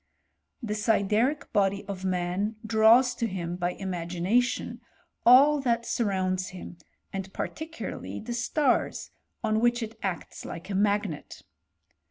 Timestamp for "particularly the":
7.33-8.33